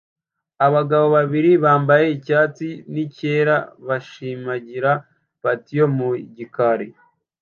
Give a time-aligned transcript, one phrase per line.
[0.65, 3.55] Abagabo babiri bambaye icyatsi nicyera
[3.87, 4.91] bashimangira
[5.41, 6.87] patio mu gikari